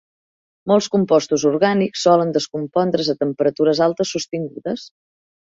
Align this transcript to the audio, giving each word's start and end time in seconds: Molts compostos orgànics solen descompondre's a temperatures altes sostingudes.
Molts 0.69 0.85
compostos 0.95 1.45
orgànics 1.49 2.05
solen 2.07 2.31
descompondre's 2.39 3.13
a 3.15 3.17
temperatures 3.21 3.83
altes 3.91 4.17
sostingudes. 4.19 4.89